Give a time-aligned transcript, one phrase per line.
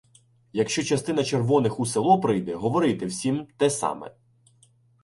[0.53, 4.15] Якщо частина червоних у село прийде— говорити всім те саме.